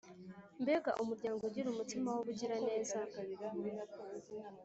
[0.61, 2.99] mbega umuryango ugira umutima wubugiraneza